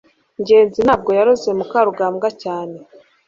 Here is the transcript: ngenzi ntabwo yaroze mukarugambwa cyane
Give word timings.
ngenzi 0.41 0.79
ntabwo 0.85 1.09
yaroze 1.17 1.49
mukarugambwa 1.59 2.27
cyane 2.43 2.77